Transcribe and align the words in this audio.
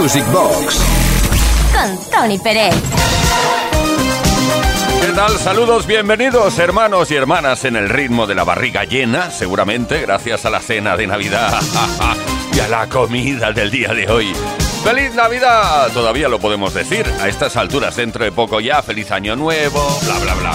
Music 0.00 0.24
Box. 0.32 0.80
Con 1.74 2.10
Tony 2.10 2.38
Pérez. 2.38 2.74
¿Qué 5.02 5.12
tal? 5.14 5.36
Saludos, 5.38 5.86
bienvenidos 5.86 6.58
hermanos 6.58 7.10
y 7.10 7.16
hermanas 7.16 7.66
en 7.66 7.76
el 7.76 7.90
ritmo 7.90 8.26
de 8.26 8.34
la 8.34 8.44
barriga 8.44 8.84
llena, 8.84 9.30
seguramente 9.30 10.00
gracias 10.00 10.46
a 10.46 10.50
la 10.50 10.60
cena 10.60 10.96
de 10.96 11.06
Navidad 11.06 11.60
y 12.54 12.60
a 12.60 12.68
la 12.68 12.88
comida 12.88 13.52
del 13.52 13.70
día 13.70 13.92
de 13.92 14.08
hoy. 14.08 14.32
¡Feliz 14.82 15.14
Navidad! 15.14 15.92
Todavía 15.92 16.30
lo 16.30 16.38
podemos 16.38 16.72
decir, 16.72 17.04
a 17.20 17.28
estas 17.28 17.58
alturas 17.58 17.94
dentro 17.94 18.24
de 18.24 18.32
poco 18.32 18.58
ya, 18.58 18.82
feliz 18.82 19.10
año 19.10 19.36
nuevo, 19.36 19.86
bla 20.04 20.18
bla 20.20 20.34
bla. 20.34 20.52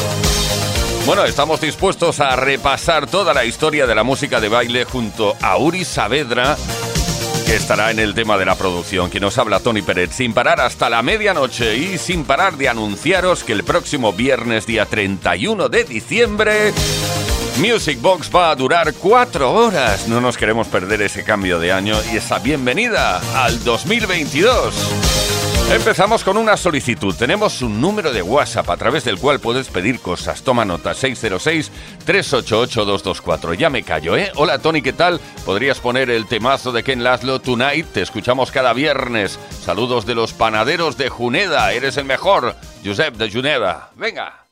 Bueno, 1.05 1.23
estamos 1.23 1.61
dispuestos 1.61 2.19
a 2.19 2.35
repasar 2.35 3.05
toda 3.05 3.31
la 3.31 3.45
historia 3.45 3.85
de 3.85 3.93
la 3.93 4.03
música 4.03 4.41
de 4.41 4.49
baile 4.49 4.85
junto 4.85 5.35
a 5.39 5.57
Uri 5.57 5.85
Saavedra, 5.85 6.57
que 7.45 7.55
estará 7.55 7.91
en 7.91 7.99
el 7.99 8.13
tema 8.13 8.37
de 8.37 8.45
la 8.45 8.55
producción, 8.55 9.09
que 9.09 9.19
nos 9.19 9.37
habla 9.37 9.59
Tony 9.59 9.81
Pérez, 9.81 10.11
sin 10.13 10.33
parar 10.33 10.59
hasta 10.59 10.89
la 10.89 11.01
medianoche 11.01 11.77
y 11.77 11.97
sin 11.97 12.23
parar 12.23 12.57
de 12.57 12.69
anunciaros 12.69 13.43
que 13.43 13.53
el 13.53 13.63
próximo 13.63 14.13
viernes, 14.13 14.65
día 14.65 14.85
31 14.85 15.69
de 15.69 15.83
diciembre, 15.83 16.73
Music 17.57 18.01
Box 18.01 18.29
va 18.33 18.51
a 18.51 18.55
durar 18.55 18.93
cuatro 18.95 19.51
horas. 19.53 20.07
No 20.07 20.21
nos 20.21 20.37
queremos 20.37 20.67
perder 20.67 21.01
ese 21.01 21.23
cambio 21.23 21.59
de 21.59 21.71
año 21.71 21.95
y 22.11 22.17
esa 22.17 22.39
bienvenida 22.39 23.21
al 23.35 23.63
2022. 23.63 25.14
Empezamos 25.71 26.23
con 26.23 26.37
una 26.37 26.57
solicitud. 26.57 27.15
Tenemos 27.15 27.63
un 27.63 27.81
número 27.81 28.13
de 28.13 28.21
WhatsApp 28.21 28.69
a 28.69 28.77
través 28.77 29.03
del 29.03 29.17
cual 29.17 29.39
puedes 29.39 29.67
pedir 29.67 29.99
cosas. 29.99 30.43
Toma 30.43 30.63
nota 30.63 30.91
606-388-224. 30.91 33.57
Ya 33.57 33.71
me 33.71 33.81
callo, 33.83 34.15
¿eh? 34.15 34.31
Hola 34.35 34.59
Tony, 34.59 34.81
¿qué 34.83 34.93
tal? 34.93 35.19
¿Podrías 35.43 35.79
poner 35.79 36.11
el 36.11 36.27
temazo 36.27 36.71
de 36.71 36.83
Ken 36.83 37.03
Laszlo 37.03 37.41
Tonight? 37.41 37.87
Te 37.87 38.03
escuchamos 38.03 38.51
cada 38.51 38.73
viernes. 38.73 39.39
Saludos 39.63 40.05
de 40.05 40.13
los 40.15 40.33
panaderos 40.33 40.97
de 40.97 41.09
Juneda. 41.09 41.73
Eres 41.73 41.97
el 41.97 42.05
mejor. 42.05 42.55
Josep 42.85 43.15
de 43.15 43.31
Juneda. 43.31 43.89
Venga. 43.95 44.45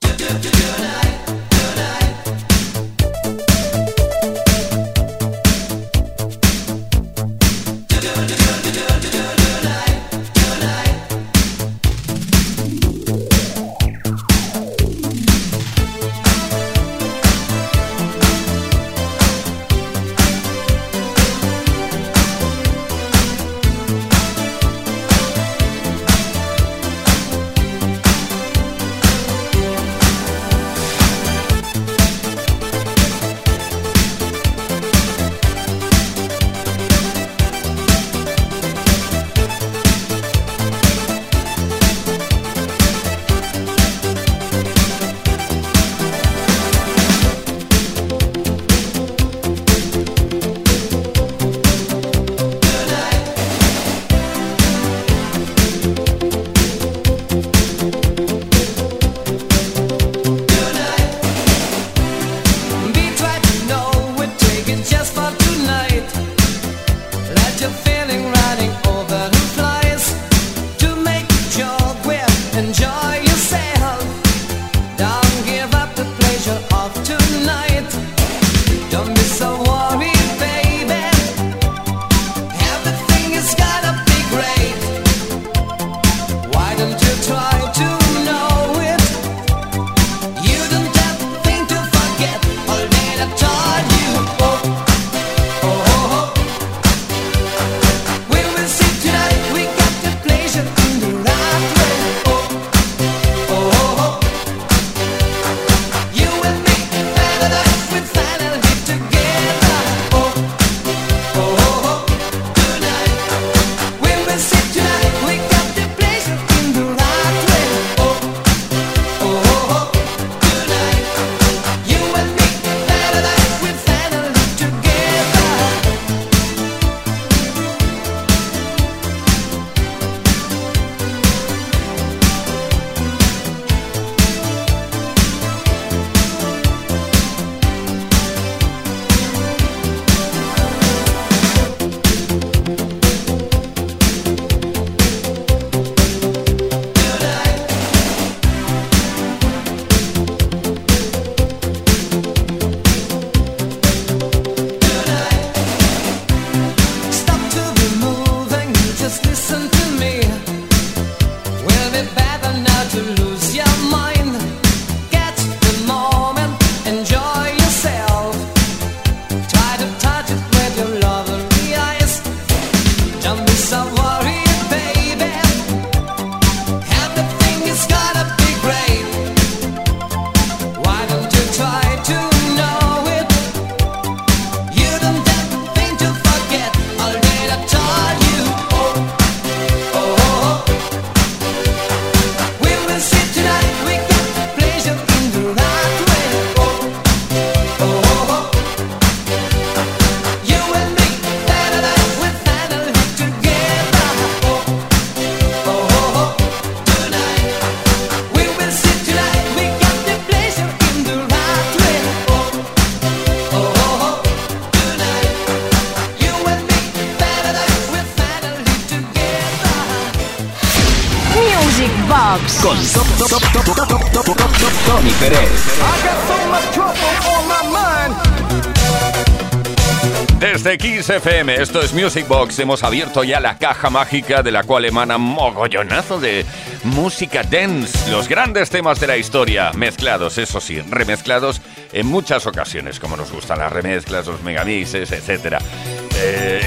FM, 231.10 231.56
esto 231.56 231.82
es 231.82 231.94
Music 231.94 232.28
Box, 232.28 232.60
hemos 232.60 232.84
abierto 232.84 233.24
ya 233.24 233.40
la 233.40 233.58
caja 233.58 233.90
mágica 233.90 234.42
de 234.42 234.52
la 234.52 234.64
cual 234.64 234.86
emana 234.86 235.18
mogollonazo 235.18 236.20
de 236.20 236.46
música 236.84 237.44
dance, 237.44 238.10
los 238.10 238.30
grandes 238.30 238.70
temas 238.70 239.00
de 239.00 239.08
la 239.08 239.18
historia, 239.18 239.72
mezclados, 239.74 240.38
eso 240.38 240.62
sí, 240.62 240.80
remezclados 240.82 241.62
en 241.92 242.08
muchas 242.08 242.48
ocasiones, 242.48 243.00
como 243.00 243.18
nos 243.18 243.32
gustan 243.32 243.60
las 243.60 243.74
remezclas, 243.74 244.28
los 244.28 244.42
megamixes, 244.44 245.12
etc. 245.12 245.58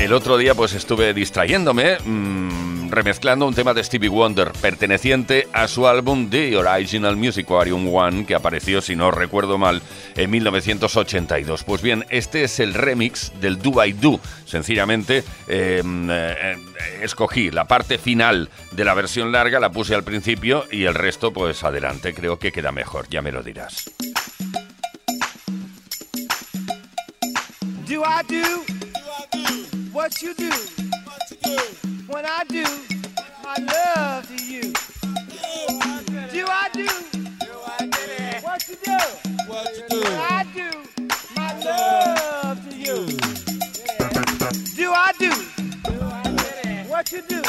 el 0.06 0.12
otro 0.12 0.38
día 0.38 0.54
pues 0.54 0.72
estuve 0.72 1.12
distrayéndome. 1.12 1.98
Mmm, 2.04 2.90
remezclando 2.92 3.44
un 3.44 3.54
tema 3.54 3.74
de 3.74 3.82
Stevie 3.82 4.08
Wonder 4.08 4.52
perteneciente 4.52 5.48
a 5.52 5.66
su 5.66 5.88
álbum 5.88 6.30
The 6.30 6.56
Original 6.56 7.16
Music 7.16 7.46
Aquarium 7.46 7.92
One 7.92 8.24
que 8.24 8.36
apareció, 8.36 8.80
si 8.80 8.94
no 8.94 9.10
recuerdo 9.10 9.58
mal, 9.58 9.82
en 10.14 10.30
1982. 10.30 11.64
Pues 11.64 11.82
bien, 11.82 12.06
este 12.08 12.44
es 12.44 12.60
el 12.60 12.74
remix 12.74 13.32
del 13.40 13.58
Do 13.58 13.84
I 13.84 13.94
Do. 13.94 14.20
Sencillamente 14.44 15.24
em, 15.48 16.08
eh, 16.08 16.56
escogí 17.02 17.50
la 17.50 17.64
parte 17.64 17.98
final 17.98 18.48
de 18.70 18.84
la 18.84 18.94
versión 18.94 19.32
larga, 19.32 19.58
la 19.58 19.72
puse 19.72 19.96
al 19.96 20.04
principio 20.04 20.66
y 20.70 20.84
el 20.84 20.94
resto 20.94 21.32
pues 21.32 21.64
adelante. 21.64 22.14
Creo 22.14 22.38
que 22.38 22.52
queda 22.52 22.70
mejor, 22.70 23.08
ya 23.08 23.22
me 23.22 23.32
lo 23.32 23.42
dirás. 23.42 23.90
Do 27.88 28.02
I 28.04 28.22
do? 28.28 28.76
What 29.96 30.20
you 30.20 30.34
do? 30.34 30.50
What 30.50 31.22
you 31.30 31.36
do? 31.42 31.56
When 32.08 32.26
I 32.26 32.44
do 32.44 32.64
my 33.42 33.56
love 33.56 34.28
to 34.28 34.44
you. 34.44 34.70
Do 36.30 36.46
I 36.46 36.68
do? 36.74 36.86
Do 37.40 37.56
I 37.64 37.78
do? 37.80 38.06
What 38.42 38.68
you 38.68 38.76
do? 38.84 38.98
What 39.48 39.74
you 39.74 39.88
do? 39.88 40.00
When 40.02 40.12
I 40.12 40.44
do 40.54 40.68
my 41.34 41.50
love 41.60 42.68
to 42.68 42.76
you. 42.76 43.06
Do 44.76 44.92
I 44.92 45.12
do? 45.18 45.30
What 46.90 47.10
you 47.10 47.22
do? 47.22 47.42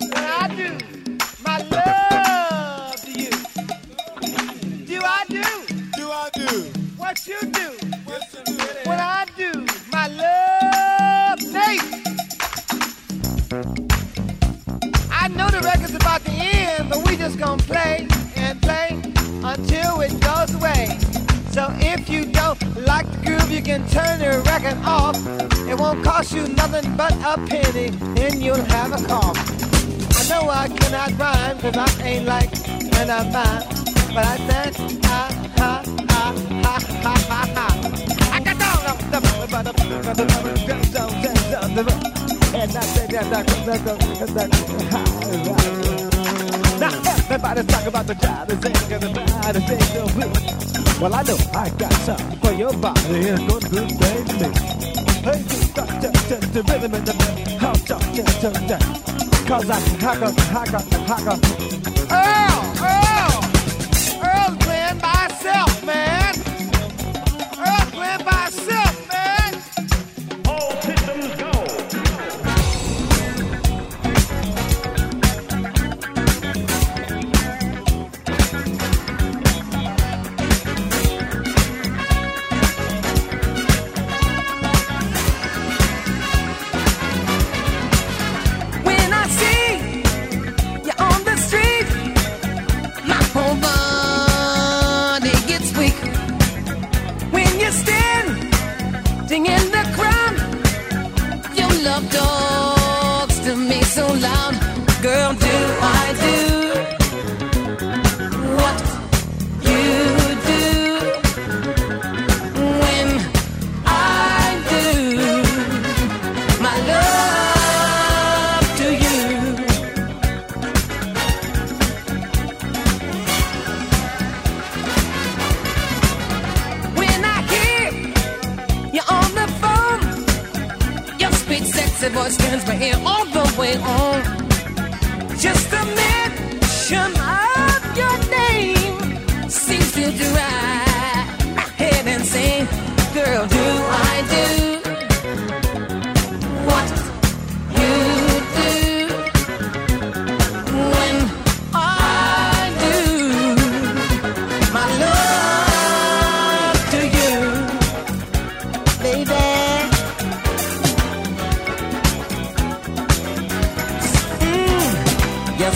When 0.00 0.24
I 0.24 0.48
do 0.56 0.78
my 1.44 1.58
love 1.76 2.96
to 3.02 3.12
you. 3.12 3.30
Do 4.86 4.98
I 5.04 5.24
do? 5.28 5.44
Do 5.98 6.10
I 6.10 6.30
do? 6.32 6.62
What 6.96 7.26
you 7.26 7.38
do? 7.52 7.76
When 8.86 8.98
I 8.98 9.26
do 9.36 9.66
my 9.92 10.06
love, 10.08 10.59
Nate. 11.42 11.80
I 15.10 15.28
know 15.28 15.48
the 15.48 15.60
record's 15.64 15.94
about 15.94 16.24
to 16.24 16.30
end, 16.30 16.90
but 16.90 17.06
we 17.08 17.16
just 17.16 17.38
gonna 17.38 17.62
play 17.62 18.06
and 18.36 18.60
play 18.60 19.00
until 19.42 20.00
it 20.00 20.20
goes 20.20 20.54
away. 20.54 20.98
So 21.50 21.68
if 21.78 22.08
you 22.08 22.26
don't 22.26 22.60
like 22.86 23.10
the 23.10 23.18
groove, 23.24 23.50
you 23.50 23.62
can 23.62 23.88
turn 23.88 24.18
the 24.18 24.42
record 24.46 24.78
off. 24.84 25.16
It 25.66 25.78
won't 25.78 26.04
cost 26.04 26.32
you 26.32 26.46
nothing 26.48 26.94
but 26.96 27.12
a 27.24 27.38
penny, 27.46 27.88
and 28.20 28.42
you'll 28.42 28.64
have 28.76 28.92
a 28.92 29.04
cough. 29.06 29.38
I 30.16 30.28
know 30.28 30.50
I 30.50 30.68
cannot 30.68 31.18
rhyme, 31.18 31.58
I 31.74 32.02
ain't 32.04 32.26
like 32.26 32.50
when 32.92 33.10
I'm 33.10 33.32
mine. 33.32 33.64
But 34.14 34.26
I 34.26 34.36
said, 34.48 34.76
ha, 35.04 35.30
ha, 35.56 35.82
ha, 36.10 36.34
ha, 36.62 36.78
ha, 37.02 37.16
ha, 37.28 37.52
ha. 37.54 37.69
And 42.52 42.76
I 42.76 42.80
say 42.80 43.06
that 43.06 43.32
I 43.32 43.42
and 47.58 47.68
back 47.68 47.84
high 47.84 47.86
about 47.86 48.06
the 48.06 48.14
job 48.14 48.48
They 48.48 48.56
think 48.56 48.76
Well 51.00 51.14
I 51.14 51.22
know 51.22 51.36
I 51.54 51.70
got 51.70 51.92
something 51.92 52.38
for 52.38 52.52
your 52.52 52.72
body 52.74 53.28
And 53.28 53.48
good, 53.48 53.70
good 53.70 53.88
baby 53.98 54.50
Hey, 55.26 55.42
you 55.42 55.68
got 55.74 55.88
to, 56.02 56.10
to, 56.10 56.36
to 56.40 56.62
rhythm 56.62 56.94
in 56.94 57.04
the 57.04 57.12
beat 57.12 57.58
How 57.58 57.72
talk, 57.72 58.02
yeah, 58.14 58.24
to 58.24 58.50
that 58.68 59.10
I 59.70 59.80
can 59.80 61.04
hack 61.06 61.26
up! 61.26 62.49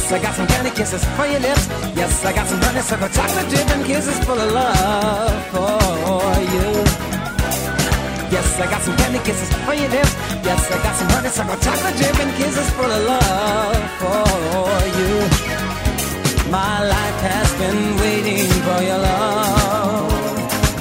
Yes, 0.04 0.12
I 0.12 0.20
got 0.20 0.34
some 0.34 0.46
candy 0.46 0.70
kisses 0.70 1.02
for 1.16 1.24
your 1.24 1.40
lips. 1.40 1.66
Yes, 1.96 2.24
I 2.26 2.32
got 2.34 2.46
some 2.46 2.60
honey, 2.60 2.82
sugar, 2.82 3.08
chocolate 3.08 3.48
dip 3.48 3.86
kisses 3.86 4.18
full 4.26 4.38
of 4.38 4.52
love 4.52 5.32
for 5.48 5.80
you. 6.52 6.68
Yes, 8.28 8.60
I 8.60 8.66
got 8.68 8.82
some 8.82 8.94
candy 8.98 9.18
kisses 9.24 9.48
for 9.64 9.72
your 9.72 9.88
lips. 9.88 10.12
Yes, 10.44 10.60
I 10.70 10.76
got 10.84 10.94
some 11.00 11.08
honey, 11.08 11.30
sugar, 11.32 11.56
chocolate 11.56 11.96
dip 11.96 12.20
kisses 12.36 12.68
full 12.76 12.92
of 12.92 13.02
love 13.08 13.80
for 13.96 14.68
you. 14.98 15.12
My 16.52 16.84
life 16.84 17.20
has 17.24 17.48
been 17.56 17.96
waiting 17.96 18.44
for 18.60 18.84
your 18.84 19.00
love. 19.00 20.12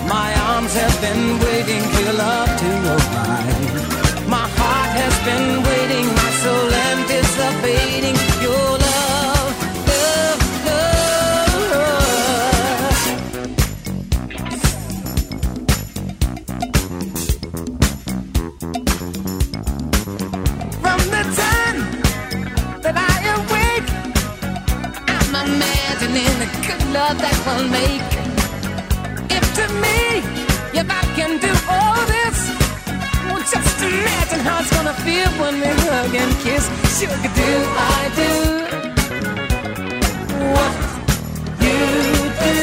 My 0.03 0.35
arms 0.51 0.73
have 0.75 0.99
been 0.99 1.39
waiting 1.39 1.83
for 1.95 2.01
your 2.11 2.17
love 2.19 2.51
to 2.59 2.69
open. 2.91 4.27
My 4.27 4.45
heart 4.59 4.91
has 4.99 5.15
been 5.23 5.63
waiting, 5.63 6.07
my 6.11 6.29
soul. 6.43 6.82
love 26.93 27.17
that 27.17 27.37
we'll 27.45 27.67
make. 27.69 28.05
If 29.37 29.43
to 29.57 29.65
me, 29.81 30.21
if 30.79 30.87
I 30.87 31.03
can 31.17 31.39
do 31.41 31.51
all 31.67 32.05
this, 32.05 32.37
well, 33.25 33.41
just 33.41 33.81
imagine 33.81 34.41
how 34.45 34.59
it's 34.61 34.69
gonna 34.69 34.93
feel 35.01 35.29
when 35.41 35.55
we 35.55 35.67
hug 35.89 36.13
and 36.13 36.33
kiss. 36.45 36.69
Sugar, 36.93 37.17
do 37.17 37.49
I 37.75 38.01
do 38.21 38.31
what 40.53 40.73
you 41.65 41.77
do? 42.45 42.53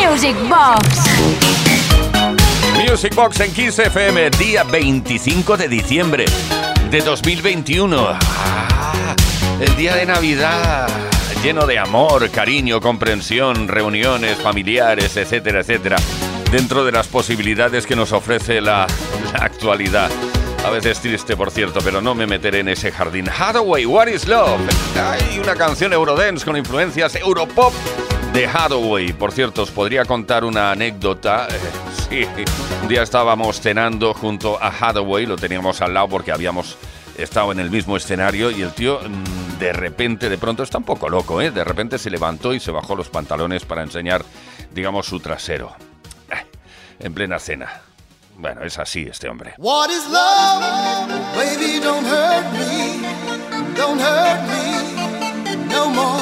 Music 0.00 0.36
Box. 0.50 0.89
Music 2.90 3.14
Box 3.14 3.38
en 3.38 3.52
15 3.52 3.84
FM, 3.84 4.30
día 4.30 4.64
25 4.64 5.56
de 5.56 5.68
diciembre 5.68 6.24
de 6.90 7.00
2021. 7.00 7.96
Ah, 8.04 9.14
el 9.60 9.76
día 9.76 9.94
de 9.94 10.06
Navidad, 10.06 10.88
lleno 11.40 11.68
de 11.68 11.78
amor, 11.78 12.28
cariño, 12.30 12.80
comprensión, 12.80 13.68
reuniones 13.68 14.38
familiares, 14.38 15.16
etcétera, 15.16 15.60
etcétera, 15.60 15.98
dentro 16.50 16.84
de 16.84 16.90
las 16.90 17.06
posibilidades 17.06 17.86
que 17.86 17.94
nos 17.94 18.10
ofrece 18.10 18.60
la, 18.60 18.88
la 19.34 19.44
actualidad. 19.44 20.10
A 20.66 20.70
veces 20.70 20.98
triste, 20.98 21.36
por 21.36 21.52
cierto, 21.52 21.78
pero 21.84 22.00
no 22.00 22.16
me 22.16 22.26
meteré 22.26 22.58
en 22.58 22.68
ese 22.70 22.90
jardín. 22.90 23.28
Hathaway, 23.28 23.86
What 23.86 24.08
is 24.08 24.26
Love? 24.26 24.60
Hay 24.96 25.38
una 25.38 25.54
canción 25.54 25.92
Eurodance 25.92 26.44
con 26.44 26.56
influencias 26.56 27.14
Europop 27.14 27.72
de 28.32 28.46
Hathaway. 28.46 29.12
Por 29.12 29.32
cierto, 29.32 29.62
os 29.62 29.70
podría 29.70 30.04
contar 30.04 30.44
una 30.44 30.72
anécdota. 30.72 31.48
Sí, 32.10 32.26
un 32.82 32.88
día 32.88 33.04
estábamos 33.04 33.60
cenando 33.60 34.12
junto 34.14 34.60
a 34.60 34.66
Hathaway, 34.66 35.26
lo 35.26 35.36
teníamos 35.36 35.80
al 35.80 35.94
lado 35.94 36.08
porque 36.08 36.32
habíamos 36.32 36.76
estado 37.16 37.52
en 37.52 37.60
el 37.60 37.70
mismo 37.70 37.96
escenario 37.96 38.50
y 38.50 38.62
el 38.62 38.72
tío 38.72 38.98
mm, 38.98 39.58
de 39.60 39.72
repente, 39.72 40.28
de 40.28 40.36
pronto, 40.36 40.64
está 40.64 40.78
un 40.78 40.84
poco 40.84 41.08
loco, 41.08 41.40
¿eh? 41.40 41.52
De 41.52 41.62
repente 41.62 41.98
se 41.98 42.10
levantó 42.10 42.52
y 42.52 42.58
se 42.58 42.72
bajó 42.72 42.96
los 42.96 43.08
pantalones 43.10 43.64
para 43.64 43.84
enseñar, 43.84 44.24
digamos, 44.72 45.06
su 45.06 45.20
trasero. 45.20 45.72
En 46.98 47.14
plena 47.14 47.38
cena. 47.38 47.80
Bueno, 48.36 48.62
es 48.64 48.76
así 48.76 49.06
este 49.08 49.28
hombre. 49.28 49.54
What 49.58 49.90
is 49.90 50.08
love? 50.08 51.08
Baby, 51.36 51.78
don't 51.78 52.04
hurt 52.04 52.52
me. 52.54 53.76
Don't 53.76 54.00
hurt 54.00 54.48
me 54.48 54.80
no 55.70 55.88
more. 55.90 56.19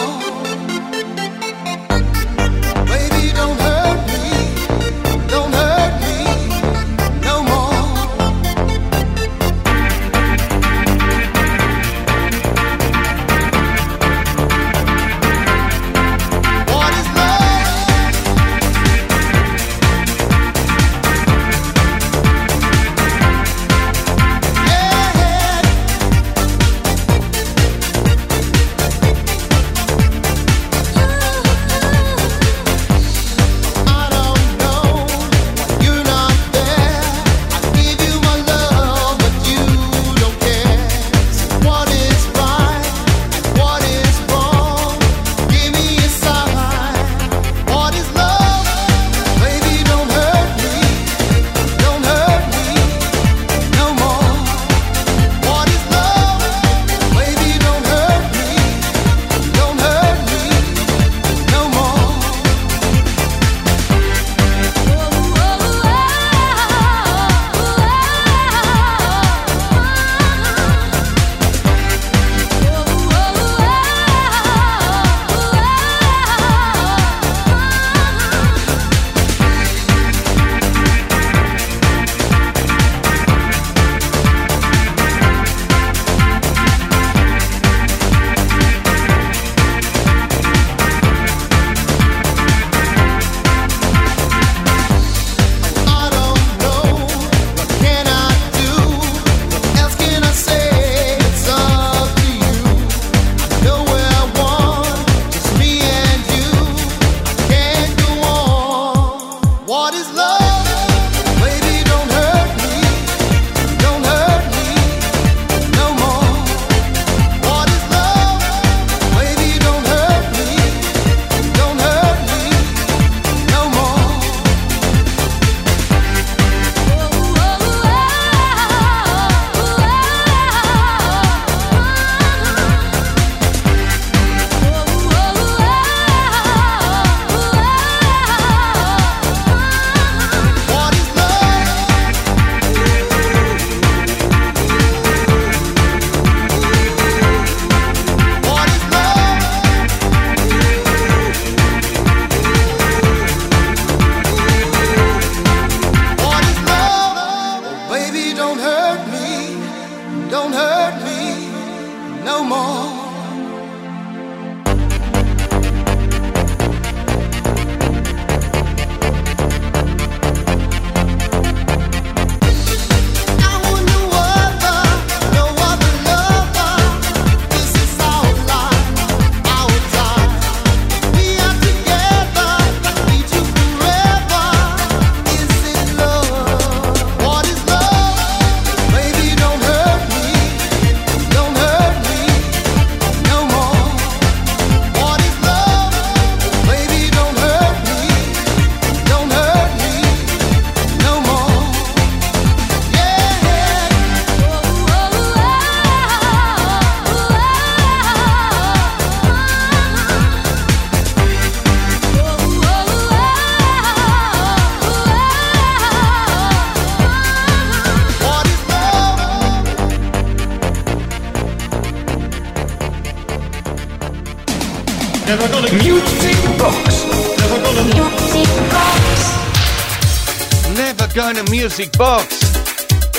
One 231.29 231.43
Music 231.43 231.95
Box. 231.99 232.41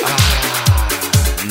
Ah, 0.04 0.88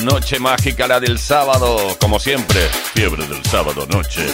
noche 0.03 0.41
mágica 0.41 0.89
la 0.89 0.99
del 0.99 1.17
sábado, 1.17 1.97
como 2.01 2.19
siempre. 2.19 2.59
Fiebre 2.95 3.29
del 3.29 3.45
sábado, 3.45 3.87
noche. 3.87 4.27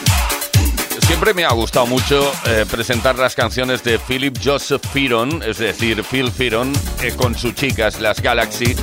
Siempre 1.07 1.35
me 1.35 1.45
ha 1.45 1.53
gustado 1.53 1.85
mucho 1.85 2.33
eh, 2.47 2.65
presentar 2.71 3.19
las 3.19 3.35
canciones 3.35 3.85
de 3.85 3.99
Philip 3.99 4.39
Joseph 4.43 4.83
Fearon, 4.91 5.43
es 5.43 5.59
decir, 5.59 6.03
Phil 6.03 6.33
Fearon, 6.33 6.73
eh, 7.03 7.13
con 7.15 7.35
sus 7.35 7.55
chicas, 7.55 8.01
las 8.01 8.23
Galaxy, 8.23 8.75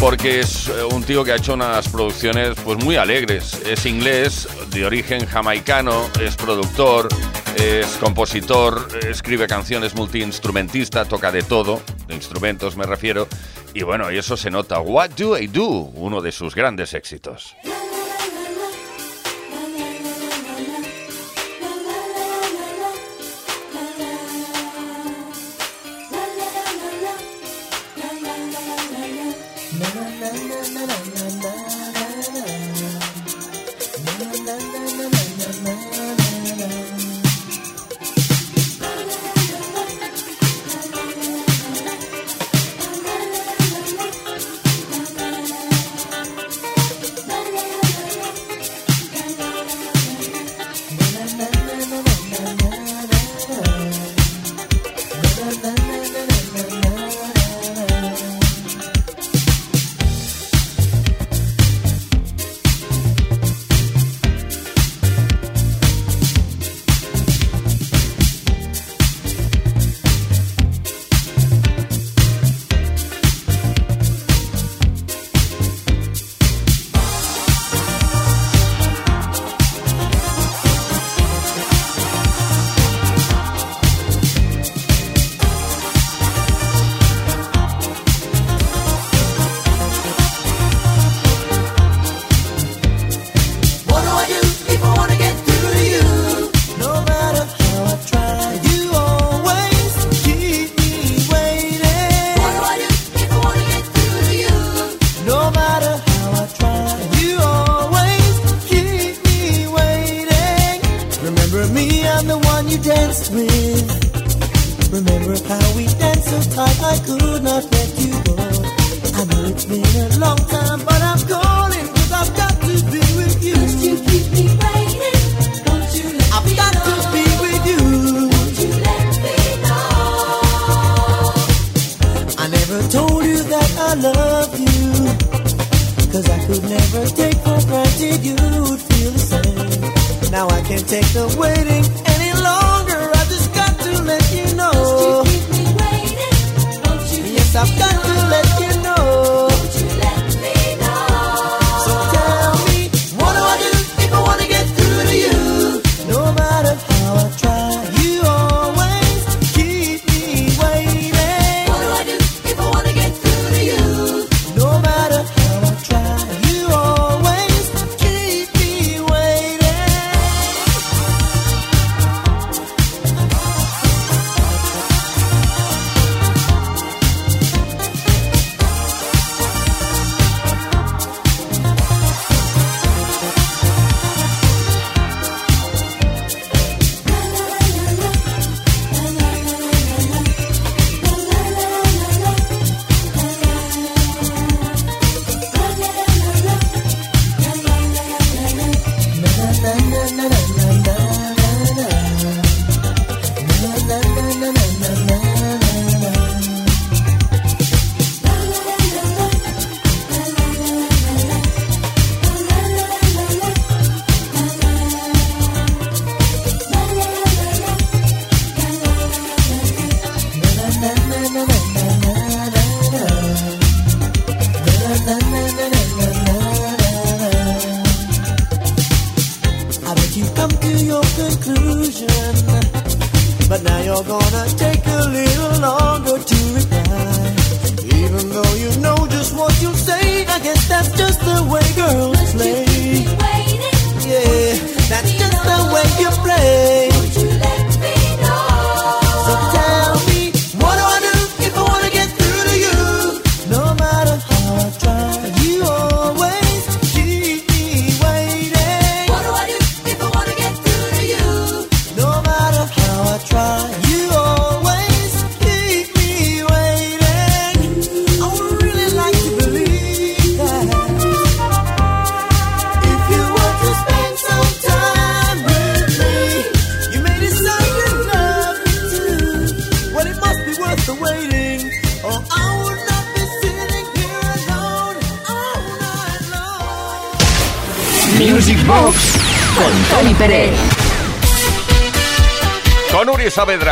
porque 0.00 0.40
es 0.40 0.66
eh, 0.66 0.82
un 0.90 1.04
tío 1.04 1.22
que 1.22 1.30
ha 1.30 1.36
hecho 1.36 1.54
unas 1.54 1.86
producciones 1.88 2.56
pues 2.64 2.82
muy 2.82 2.96
alegres. 2.96 3.60
Es 3.66 3.86
inglés, 3.86 4.48
de 4.70 4.84
origen 4.84 5.26
jamaicano, 5.26 6.10
es 6.20 6.34
productor, 6.34 7.08
es 7.58 7.96
compositor, 7.98 8.88
escribe 9.08 9.46
canciones, 9.46 9.94
multiinstrumentista, 9.94 11.04
toca 11.04 11.32
de 11.32 11.42
todo, 11.42 11.82
de 12.06 12.14
instrumentos 12.14 12.76
me 12.76 12.84
refiero, 12.84 13.26
y 13.74 13.82
bueno, 13.82 14.10
y 14.10 14.18
eso 14.18 14.36
se 14.36 14.50
nota. 14.50 14.80
What 14.80 15.10
do 15.10 15.36
I 15.36 15.46
do? 15.46 15.66
Uno 15.66 16.20
de 16.20 16.32
sus 16.32 16.54
grandes 16.54 16.94
éxitos. 16.94 17.56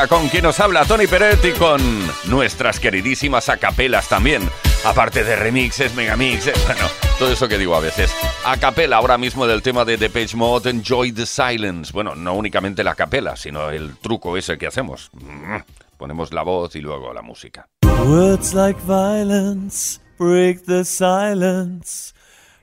Con 0.09 0.29
quien 0.29 0.45
nos 0.45 0.61
habla 0.61 0.85
Tony 0.85 1.07
Peret 1.07 1.45
y 1.45 1.53
con 1.53 1.81
nuestras 2.29 2.79
queridísimas 2.79 3.49
acapelas 3.49 4.09
también. 4.09 4.49
Aparte 4.85 5.25
de 5.25 5.35
remixes, 5.37 5.95
megamixes, 5.95 6.65
bueno, 6.67 6.87
todo 7.19 7.33
eso 7.33 7.49
que 7.49 7.59
digo 7.59 7.75
a 7.75 7.81
veces. 7.81 8.15
Acapela 8.45 8.97
ahora 8.99 9.19
mismo 9.19 9.47
del 9.47 9.63
tema 9.63 9.85
de 9.85 9.97
Depeche 9.97 10.37
Mode, 10.37 10.71
Enjoy 10.71 11.13
the 11.13 11.27
Silence. 11.27 11.93
Bueno, 11.93 12.15
no 12.15 12.35
únicamente 12.35 12.85
la 12.85 12.95
capela, 12.95 13.37
sino 13.37 13.71
el 13.71 13.97
truco 13.97 14.37
ese 14.37 14.57
que 14.59 14.67
hacemos. 14.67 15.11
Mm, 15.13 15.57
Ponemos 15.97 16.33
la 16.33 16.43
voz 16.43 16.77
y 16.77 16.81
luego 16.81 17.13
la 17.13 17.23
música. 17.23 17.67
Words 17.83 18.53
like 18.55 18.79
violence 18.87 19.99
break 20.19 20.67
the 20.67 20.85
silence. 20.85 22.13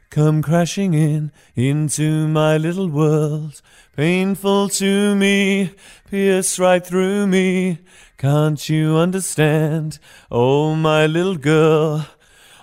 Come 0.10 0.42
crashing 0.44 0.94
in 0.94 1.32
into 1.56 2.28
my 2.28 2.58
little 2.58 2.88
world. 2.90 3.62
Painful 3.96 4.70
to 4.70 5.16
me, 5.16 5.76
pierce 6.10 6.58
right 6.58 6.84
through 6.84 7.28
me. 7.28 7.78
Can't 8.18 8.68
you 8.68 8.96
understand? 8.96 10.00
Oh, 10.32 10.74
my 10.74 11.06
little 11.06 11.38
girl. 11.38 12.08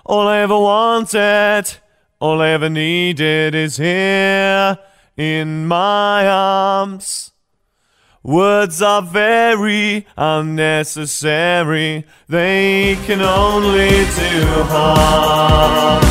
All 0.05 0.27
I 0.27 0.39
ever 0.39 0.59
wanted, 0.59 1.77
all 2.19 2.41
I 2.41 2.49
ever 2.49 2.69
needed 2.69 3.55
is 3.55 3.77
here 3.77 4.77
in 5.15 5.67
my 5.67 6.27
arms. 6.27 7.31
Words 8.23 8.81
are 8.81 9.01
very 9.01 10.05
unnecessary, 10.17 12.05
they 12.27 12.97
can 13.05 13.21
only 13.21 13.89
do 13.89 14.63
harm. 14.67 16.10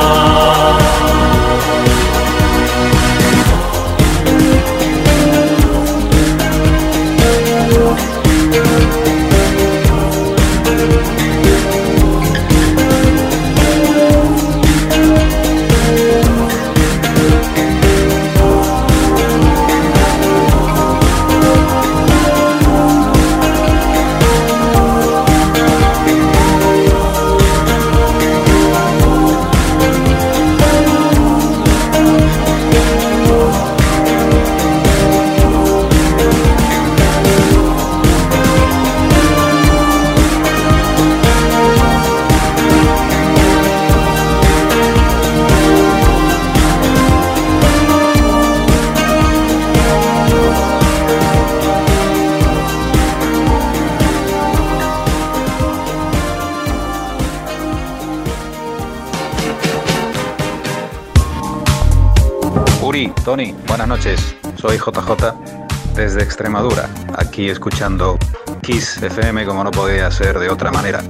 noches. 64.01 64.35
Soy 64.55 64.77
JJ 64.77 65.93
desde 65.93 66.23
Extremadura, 66.23 66.89
aquí 67.15 67.49
escuchando 67.49 68.17
Kiss 68.63 68.97
FM 68.97 69.45
como 69.45 69.63
no 69.63 69.69
podía 69.69 70.09
ser 70.09 70.39
de 70.39 70.49
otra 70.49 70.71
manera. 70.71 71.03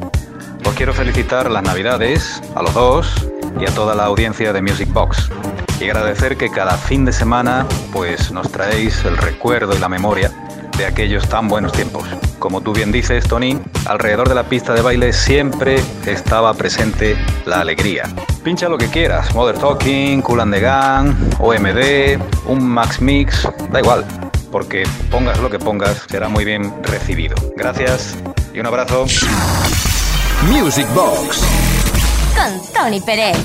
Os 0.66 0.74
quiero 0.76 0.94
felicitar 0.94 1.50
las 1.50 1.64
Navidades 1.64 2.42
a 2.54 2.62
los 2.62 2.74
dos 2.74 3.30
y 3.62 3.66
a 3.66 3.74
toda 3.74 3.96
la 3.96 4.04
audiencia 4.04 4.52
de 4.52 4.62
Music 4.62 4.92
Box. 4.92 5.30
Y 5.80 5.86
agradecer 5.86 6.36
que 6.36 6.50
cada 6.50 6.76
fin 6.76 7.06
de 7.06 7.14
semana 7.14 7.66
pues 7.94 8.30
nos 8.34 8.52
traéis 8.52 9.06
el 9.06 9.16
recuerdo 9.16 9.74
y 9.74 9.80
la 9.80 9.88
memoria 9.88 10.30
de 10.78 10.86
aquellos 10.86 11.30
tan 11.30 11.48
buenos 11.48 11.72
tiempos. 11.72 12.10
Como 12.40 12.60
tú 12.60 12.74
bien 12.74 12.92
dices, 12.92 13.26
Tony, 13.26 13.58
alrededor 13.86 14.28
de 14.28 14.36
la 14.36 14.44
pista 14.44 14.74
de 14.74 14.82
baile 14.82 15.14
siempre 15.14 15.80
estaba 16.06 16.54
presente 16.56 17.16
la 17.46 17.62
alegría. 17.62 18.04
Pincha 18.44 18.68
lo 18.68 18.78
que 18.78 18.88
quieras, 18.88 19.36
Mother 19.36 19.56
Talking, 19.56 20.22
Cool 20.24 20.40
and 20.40 20.54
the 20.54 20.60
Gang, 20.60 21.16
OMD, 21.40 22.20
un 22.48 22.68
Max 22.68 23.00
Mix, 23.00 23.48
da 23.72 23.80
igual, 23.80 24.04
porque 24.52 24.84
pongas 25.12 25.40
lo 25.40 25.50
que 25.50 25.60
pongas, 25.60 26.08
será 26.10 26.28
muy 26.28 26.44
bien 26.44 26.74
recibido. 26.82 27.36
Gracias 27.56 28.18
y 28.52 28.60
un 28.60 28.66
abrazo. 28.66 29.06
Music 30.50 30.88
Box. 30.96 31.44
Con 32.36 32.74
Tony 32.74 33.00
Pérez. 33.00 33.38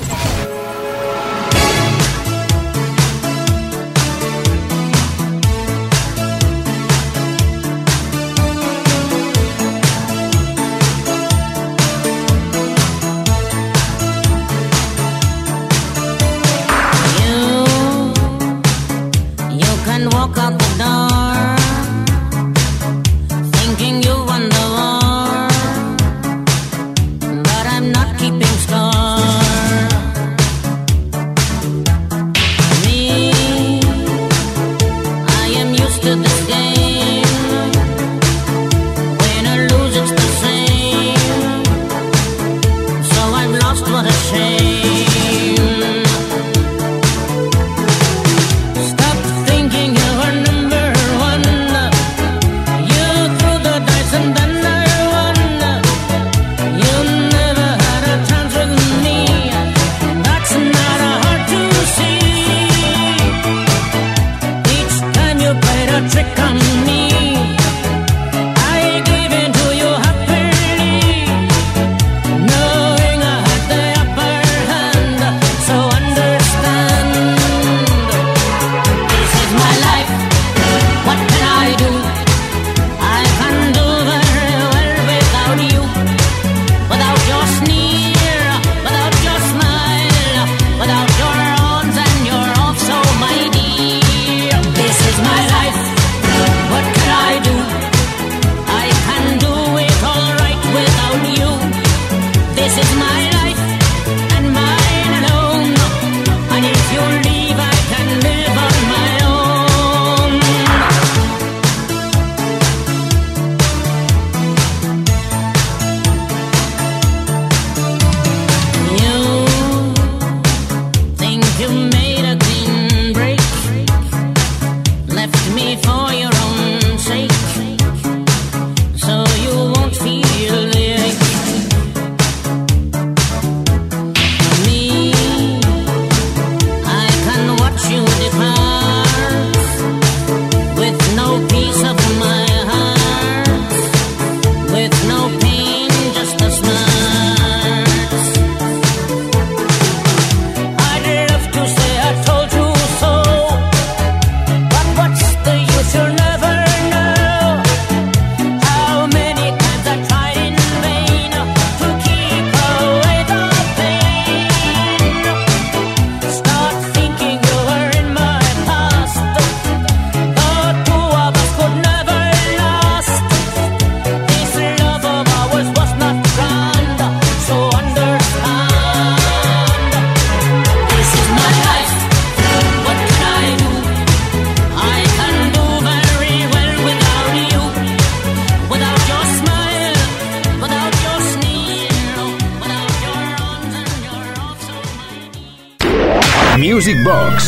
Music 196.57 196.97
Box 197.03 197.47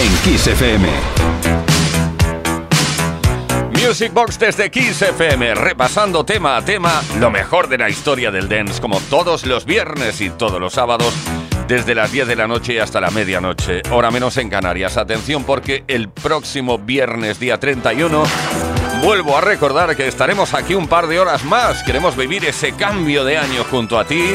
en 0.00 0.16
Kiss 0.24 0.46
FM. 0.46 0.88
Music 3.72 4.12
Box 4.14 4.38
desde 4.38 4.70
Kiss 4.70 5.02
FM, 5.02 5.54
repasando 5.54 6.24
tema 6.24 6.56
a 6.56 6.64
tema 6.64 7.02
lo 7.18 7.30
mejor 7.30 7.68
de 7.68 7.76
la 7.76 7.90
historia 7.90 8.30
del 8.30 8.48
dance, 8.48 8.80
como 8.80 8.98
todos 9.10 9.44
los 9.44 9.66
viernes 9.66 10.22
y 10.22 10.30
todos 10.30 10.58
los 10.58 10.72
sábados, 10.72 11.12
desde 11.68 11.94
las 11.94 12.10
10 12.10 12.28
de 12.28 12.36
la 12.36 12.46
noche 12.46 12.80
hasta 12.80 12.98
la 12.98 13.10
medianoche, 13.10 13.82
hora 13.90 14.10
menos 14.10 14.38
en 14.38 14.48
Canarias. 14.48 14.96
Atención 14.96 15.44
porque 15.44 15.84
el 15.86 16.08
próximo 16.08 16.78
viernes, 16.78 17.38
día 17.38 17.60
31, 17.60 18.22
vuelvo 19.02 19.36
a 19.36 19.42
recordar 19.42 19.94
que 19.96 20.08
estaremos 20.08 20.54
aquí 20.54 20.74
un 20.74 20.88
par 20.88 21.08
de 21.08 21.20
horas 21.20 21.44
más. 21.44 21.82
Queremos 21.82 22.16
vivir 22.16 22.46
ese 22.46 22.72
cambio 22.72 23.22
de 23.22 23.36
año 23.36 23.64
junto 23.70 23.98
a 23.98 24.06
ti. 24.06 24.34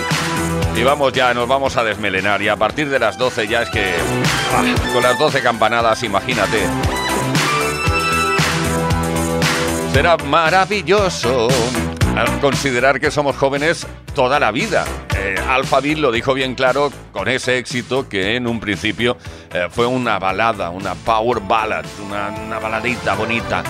Y 0.78 0.84
vamos 0.84 1.12
ya, 1.12 1.34
nos 1.34 1.48
vamos 1.48 1.76
a 1.76 1.84
desmelenar. 1.84 2.40
Y 2.44 2.50
a 2.50 2.56
partir 2.56 2.88
de 2.88 3.00
las 3.00 3.18
12 3.18 3.48
ya 3.48 3.63
es 3.63 3.70
que... 3.72 3.96
ah, 4.54 4.63
con 4.94 5.02
las 5.02 5.18
12 5.18 5.42
campanadas, 5.42 6.04
imagínate. 6.04 6.60
Será 9.92 10.18
maravilloso 10.18 11.48
al 12.16 12.40
considerar 12.40 13.00
que 13.00 13.10
somos 13.10 13.36
jóvenes 13.36 13.88
toda 14.13 14.40
la 14.40 14.52
vida. 14.52 14.86
Eh, 15.18 15.36
Alphaville 15.50 16.00
lo 16.00 16.12
dijo 16.12 16.36
bien 16.36 16.54
claro 16.54 16.92
con 17.12 17.28
ese 17.28 17.58
éxito 17.58 18.08
que 18.08 18.36
en 18.36 18.46
un 18.46 18.60
principio 18.60 19.18
eh, 19.52 19.70
fue 19.72 19.88
una 19.88 20.20
balada, 20.20 20.70
una 20.70 20.94
power 20.94 21.40
ballad, 21.40 21.86
una, 22.06 22.28
una 22.30 22.60
baladita 22.60 23.16
bonita. 23.16 23.63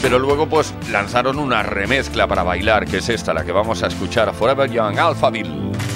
Pero 0.00 0.18
luego 0.18 0.48
pues 0.48 0.72
lanzaron 0.90 1.38
una 1.38 1.62
remezcla 1.62 2.26
para 2.26 2.42
bailar, 2.42 2.86
que 2.86 2.98
es 2.98 3.08
esta, 3.10 3.34
la 3.34 3.44
que 3.44 3.52
vamos 3.52 3.82
a 3.82 3.88
escuchar, 3.88 4.32
Forever 4.32 4.70
Young 4.70 4.98
Alphaville. 4.98 5.93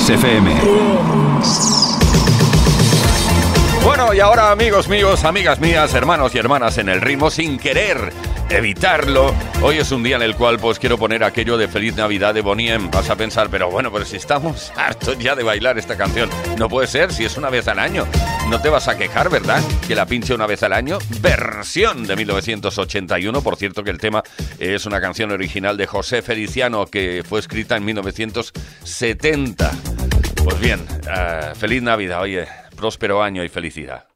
Kiss 0.00 0.10
FM. 0.10 0.50
Bueno, 3.84 4.14
y 4.14 4.20
ahora 4.20 4.50
amigos 4.50 4.88
míos, 4.88 5.24
amigas 5.24 5.60
mías, 5.60 5.92
hermanos 5.94 6.34
y 6.34 6.38
hermanas 6.38 6.78
en 6.78 6.88
el 6.88 7.00
ritmo, 7.00 7.30
sin 7.30 7.58
querer 7.58 8.12
evitarlo. 8.50 9.34
Hoy 9.62 9.78
es 9.78 9.90
un 9.92 10.02
día 10.02 10.16
en 10.16 10.22
el 10.22 10.36
cual 10.36 10.58
pues 10.58 10.78
quiero 10.78 10.98
poner 10.98 11.24
aquello 11.24 11.56
de 11.56 11.68
Feliz 11.68 11.94
Navidad 11.96 12.34
de 12.34 12.42
Boniem. 12.42 12.90
Vas 12.90 13.08
a 13.08 13.16
pensar, 13.16 13.48
pero 13.50 13.70
bueno, 13.70 13.90
pero 13.92 14.04
si 14.04 14.16
estamos 14.16 14.72
hartos 14.76 15.18
ya 15.18 15.34
de 15.34 15.42
bailar 15.42 15.78
esta 15.78 15.96
canción. 15.96 16.28
No 16.58 16.68
puede 16.68 16.86
ser, 16.86 17.12
si 17.12 17.24
es 17.24 17.36
una 17.36 17.48
vez 17.48 17.68
al 17.68 17.78
año. 17.78 18.06
No 18.48 18.60
te 18.60 18.68
vas 18.68 18.88
a 18.88 18.96
quejar, 18.96 19.30
¿verdad? 19.30 19.62
Que 19.86 19.94
la 19.94 20.06
pinche 20.06 20.34
una 20.34 20.46
vez 20.46 20.62
al 20.62 20.72
año. 20.72 20.98
Versión 21.20 22.06
de 22.06 22.16
1981. 22.16 23.42
Por 23.42 23.56
cierto 23.56 23.82
que 23.82 23.90
el 23.90 23.98
tema 23.98 24.22
es 24.58 24.84
una 24.86 25.00
canción 25.00 25.30
original 25.30 25.76
de 25.76 25.86
José 25.86 26.20
Feliciano 26.22 26.86
que 26.86 27.24
fue 27.26 27.40
escrita 27.40 27.76
en 27.76 27.84
1970. 27.84 29.70
Pues 30.50 30.60
bien, 30.60 30.84
eh, 31.08 31.52
feliz 31.54 31.80
Navidad, 31.80 32.22
oye, 32.22 32.44
próspero 32.76 33.22
año 33.22 33.44
y 33.44 33.48
felicidad. 33.48 34.08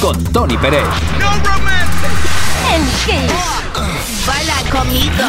Con 0.00 0.22
Tony 0.32 0.56
Pérez. 0.58 0.84
En 2.72 2.84
Kiss. 3.04 3.32
Baila 4.24 4.54
conmigo. 4.70 5.24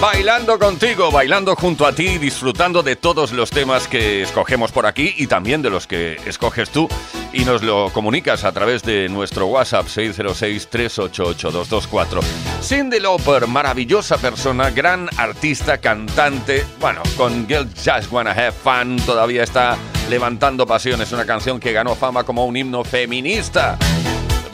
Bailando 0.00 0.58
contigo, 0.58 1.12
bailando 1.12 1.54
junto 1.54 1.86
a 1.86 1.92
ti, 1.92 2.18
disfrutando 2.18 2.82
de 2.82 2.96
todos 2.96 3.30
los 3.30 3.50
temas 3.50 3.86
que 3.86 4.22
escogemos 4.22 4.72
por 4.72 4.86
aquí 4.86 5.14
y 5.16 5.28
también 5.28 5.62
de 5.62 5.70
los 5.70 5.86
que 5.86 6.20
escoges 6.26 6.70
tú 6.70 6.88
y 7.32 7.44
nos 7.44 7.62
lo 7.62 7.90
comunicas 7.90 8.42
a 8.44 8.52
través 8.52 8.82
de 8.82 9.08
nuestro 9.08 9.46
WhatsApp 9.46 9.86
606-388-224. 9.86 12.20
Cindy 12.62 13.00
Lauper, 13.00 13.46
maravillosa 13.46 14.18
persona, 14.18 14.68
gran 14.70 15.08
artista, 15.16 15.78
cantante, 15.78 16.66
bueno, 16.80 17.00
con 17.16 17.48
Girl 17.48 17.66
Just 17.74 18.12
Wanna 18.12 18.32
Have 18.32 18.52
Fun 18.52 18.96
todavía 19.04 19.42
está 19.42 19.78
levantando 20.08 20.66
pasiones, 20.66 21.12
una 21.12 21.24
canción 21.24 21.60
que 21.60 21.72
ganó 21.72 21.94
fama 21.94 22.24
como 22.24 22.44
un 22.44 22.56
himno 22.56 22.84
feminista 22.84 23.78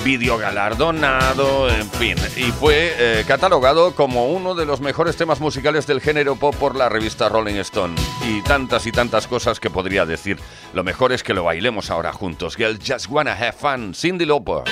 vídeo 0.09 0.39
galardonado, 0.39 1.69
en 1.69 1.87
fin, 1.91 2.17
y 2.35 2.51
fue 2.51 2.95
eh, 2.97 3.25
catalogado 3.29 3.95
como 3.95 4.33
uno 4.33 4.55
de 4.55 4.65
los 4.65 4.81
mejores 4.81 5.19
temas 5.19 5.39
musicales 5.39 5.87
del 5.87 6.01
género 6.01 6.35
pop 6.37 6.57
por 6.57 6.77
la 6.77 6.89
revista 6.89 7.29
Rolling 7.29 7.57
Stone. 7.57 7.95
Y 8.27 8.41
tantas 8.41 8.87
y 8.87 8.93
tantas 8.93 9.27
cosas 9.27 9.61
que 9.61 9.69
podría 9.69 10.07
decir. 10.07 10.39
Lo 10.73 10.83
mejor 10.83 11.13
es 11.13 11.23
que 11.23 11.35
lo 11.35 11.45
bailemos 11.45 11.91
ahora 11.91 12.15
juntos. 12.15 12.57
Girl, 12.57 12.79
just 12.79 13.11
wanna 13.11 13.33
have 13.33 13.53
fun. 13.53 13.93
Cindy 13.95 14.25
Lauper. 14.25 14.63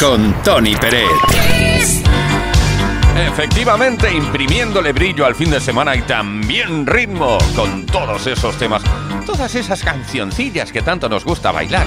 Con 0.00 0.32
Tony 0.42 0.76
Peret. 0.76 1.06
Efectivamente, 3.16 4.12
imprimiéndole 4.12 4.92
brillo 4.92 5.26
al 5.26 5.34
fin 5.34 5.50
de 5.50 5.60
semana 5.60 5.96
y 5.96 6.02
también 6.02 6.86
ritmo 6.86 7.38
con 7.56 7.84
todos 7.86 8.26
esos 8.26 8.56
temas, 8.58 8.82
todas 9.26 9.54
esas 9.54 9.82
cancioncillas 9.82 10.70
que 10.70 10.82
tanto 10.82 11.08
nos 11.08 11.24
gusta 11.24 11.50
bailar. 11.50 11.86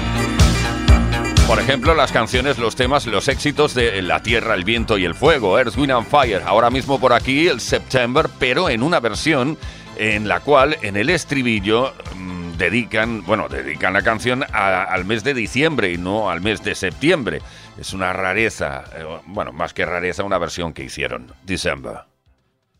Por 1.46 1.58
ejemplo, 1.58 1.94
las 1.94 2.12
canciones, 2.12 2.58
los 2.58 2.76
temas, 2.76 3.06
los 3.06 3.28
éxitos 3.28 3.74
de 3.74 4.00
La 4.02 4.22
Tierra, 4.22 4.54
el 4.54 4.64
Viento 4.64 4.98
y 4.98 5.04
el 5.04 5.14
Fuego, 5.14 5.58
Earth, 5.58 5.76
Wind 5.76 5.92
and 5.92 6.06
Fire. 6.06 6.42
Ahora 6.46 6.70
mismo 6.70 7.00
por 7.00 7.12
aquí, 7.12 7.48
el 7.48 7.60
September, 7.60 8.28
pero 8.38 8.68
en 8.68 8.82
una 8.82 9.00
versión 9.00 9.58
en 9.96 10.28
la 10.28 10.40
cual 10.40 10.76
en 10.82 10.96
el 10.96 11.10
estribillo 11.10 11.92
mm, 12.16 12.52
dedican, 12.56 13.24
bueno, 13.24 13.48
dedican 13.48 13.92
la 13.92 14.02
canción 14.02 14.44
a- 14.52 14.84
al 14.84 15.04
mes 15.04 15.24
de 15.24 15.34
diciembre 15.34 15.92
y 15.92 15.98
no 15.98 16.30
al 16.30 16.40
mes 16.40 16.62
de 16.62 16.74
septiembre. 16.74 17.42
Es 17.78 17.92
una 17.92 18.12
rareza, 18.12 18.84
eh, 18.94 19.20
bueno, 19.26 19.52
más 19.52 19.72
que 19.72 19.86
rareza, 19.86 20.24
una 20.24 20.38
versión 20.38 20.72
que 20.72 20.84
hicieron, 20.84 21.32
December. 21.42 22.04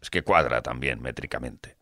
Es 0.00 0.10
que 0.10 0.22
cuadra 0.22 0.62
también 0.62 1.00
métricamente. 1.00 1.76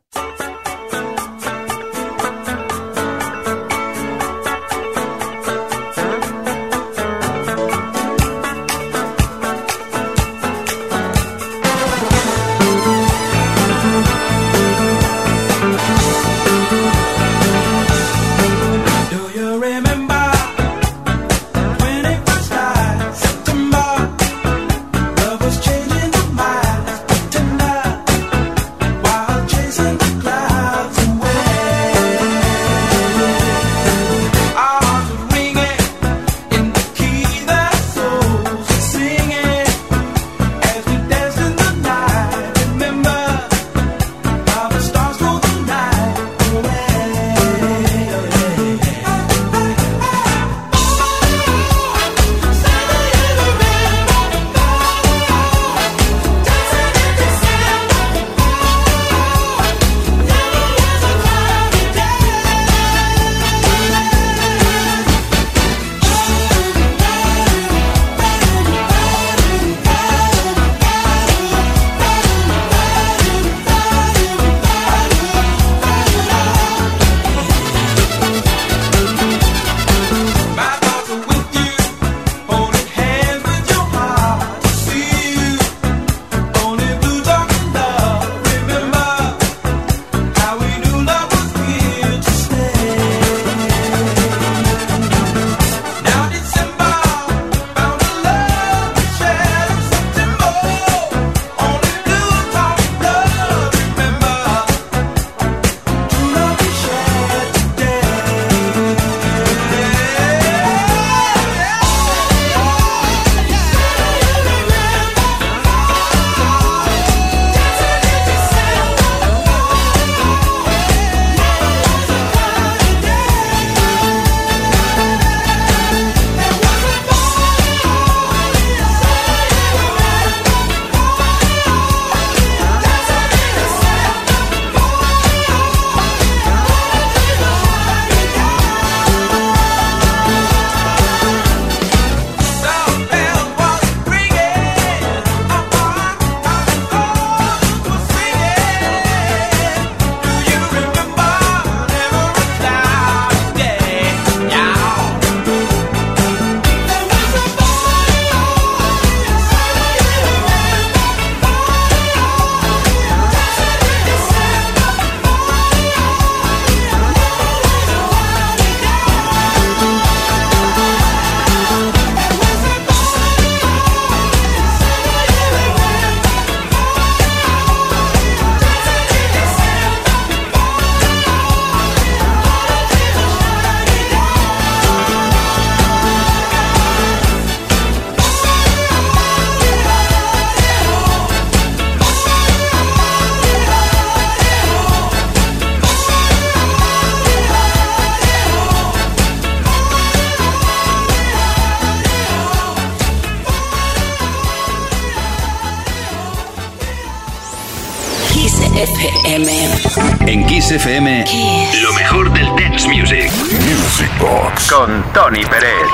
Kiss 210.71 210.87
FM, 210.87 211.25
Kiss. 211.25 211.83
lo 211.83 211.93
mejor 211.95 212.33
del 212.33 212.47
dance 212.55 212.87
music. 212.87 213.29
Music 213.33 214.09
Box. 214.21 214.71
Con 214.71 215.03
Tony 215.13 215.45
Peret. 215.45 215.89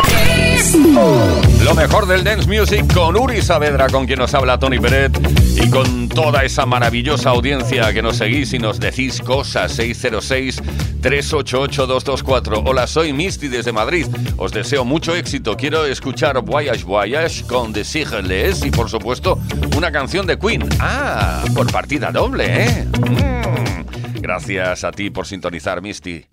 Lo 1.65 1.75
mejor 1.75 2.07
del 2.07 2.23
dance 2.23 2.47
music 2.47 2.93
con 2.93 3.17
Uri 3.17 3.41
Saavedra, 3.41 3.89
con 3.89 4.05
quien 4.05 4.19
nos 4.19 4.35
habla 4.35 4.59
Tony 4.59 4.79
Peret, 4.79 5.19
y 5.57 5.71
con 5.71 6.11
toda 6.11 6.45
esa 6.45 6.67
maravillosa 6.67 7.31
audiencia 7.31 7.91
que 7.95 8.03
nos 8.03 8.19
seguís 8.19 8.53
y 8.53 8.59
nos 8.59 8.79
decís 8.79 9.23
cosas. 9.23 9.79
606-388-224. 9.79 12.63
Hola, 12.67 12.87
soy 12.87 13.15
Misty 13.15 13.49
desde 13.49 13.73
Madrid. 13.73 14.07
Os 14.37 14.53
deseo 14.53 14.85
mucho 14.85 15.15
éxito. 15.15 15.57
Quiero 15.57 15.87
escuchar 15.87 16.39
Voyage 16.43 16.85
Voyage 16.85 17.45
con 17.45 17.73
The 17.73 17.83
Sigles 17.83 18.63
y, 18.63 18.71
por 18.71 18.91
supuesto, 18.91 19.39
una 19.75 19.91
canción 19.91 20.27
de 20.27 20.39
Queen. 20.39 20.69
Ah, 20.81 21.43
por 21.55 21.73
partida 21.73 22.13
doble, 22.13 22.65
¿eh? 22.65 22.85
Mm. 23.09 23.56
Gracias 24.27 24.83
a 24.83 24.91
ti 24.91 25.09
por 25.09 25.25
sintonizar, 25.25 25.81
Misty. 25.81 26.27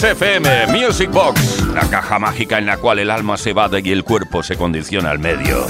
Kiss 0.00 0.12
FM 0.12 0.68
Music 0.68 1.10
Box, 1.10 1.62
la 1.74 1.82
caja 1.90 2.18
mágica 2.18 2.56
en 2.56 2.64
la 2.64 2.78
cual 2.78 3.00
el 3.00 3.10
alma 3.10 3.36
se 3.36 3.52
va 3.52 3.68
y 3.84 3.92
el 3.92 4.02
cuerpo 4.02 4.42
se 4.42 4.56
condiciona 4.56 5.10
al 5.10 5.18
medio. 5.18 5.66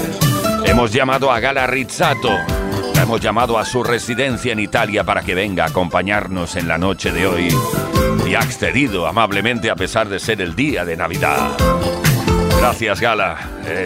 Hemos 0.63 0.93
llamado 0.93 1.33
a 1.33 1.41
Gala 1.41 1.67
Rizzato, 1.67 2.29
la 2.95 3.01
hemos 3.01 3.19
llamado 3.19 3.57
a 3.57 3.65
su 3.65 3.83
residencia 3.83 4.53
en 4.53 4.61
Italia 4.61 5.03
para 5.03 5.21
que 5.21 5.35
venga 5.35 5.65
a 5.65 5.67
acompañarnos 5.67 6.55
en 6.55 6.69
la 6.69 6.77
noche 6.77 7.11
de 7.11 7.27
hoy 7.27 7.49
y 8.25 8.35
ha 8.35 8.39
accedido 8.39 9.05
amablemente 9.05 9.69
a 9.69 9.75
pesar 9.75 10.07
de 10.07 10.17
ser 10.17 10.41
el 10.41 10.55
día 10.55 10.85
de 10.85 10.95
Navidad. 10.95 11.51
Gracias, 12.57 13.01
Gala. 13.01 13.37
Eh, 13.65 13.85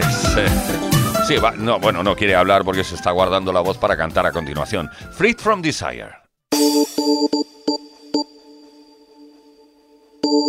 sí, 1.28 1.38
no, 1.58 1.80
bueno, 1.80 2.04
no 2.04 2.16
quiere 2.16 2.36
hablar 2.36 2.64
porque 2.64 2.84
se 2.84 2.94
está 2.94 3.10
guardando 3.10 3.52
la 3.52 3.62
voz 3.62 3.80
para 3.80 3.98
cantar 3.98 4.28
a 4.28 4.32
continuación. 4.32 4.92
Freed 5.18 5.38
from 5.40 5.64
Desire. 5.64 6.18
My 10.36 10.42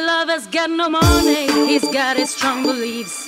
lover's 0.00 0.46
got 0.48 0.70
no 0.70 0.90
money, 0.90 1.50
he's 1.66 1.88
got 1.88 2.18
his 2.18 2.28
strong 2.28 2.62
beliefs. 2.62 3.27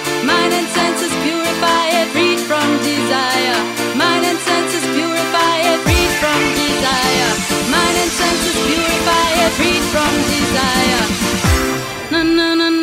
mind 0.25 0.53
and 0.53 0.67
senses 0.77 1.13
purify 1.23 1.83
it, 1.99 2.07
freed 2.13 2.39
from 2.49 2.67
desire, 2.83 3.59
mind 3.95 4.23
and 4.25 4.39
senses 4.39 4.85
purify 4.95 5.55
it, 5.71 5.79
freed 5.85 6.13
from 6.21 6.39
desire, 6.61 7.31
mind 7.73 7.95
and 8.03 8.11
senses 8.21 8.57
purify 8.67 9.27
it, 9.43 9.51
freed 9.59 9.83
from 9.93 10.11
desire. 10.35 11.03
Na 12.11 12.21
na 12.23 12.55
na 12.55 12.80